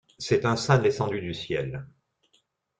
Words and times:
C'est 0.17 0.45
un 0.45 0.55
saint 0.55 0.79
descendu 0.79 1.21
du 1.21 1.35
ciel. 1.35 1.85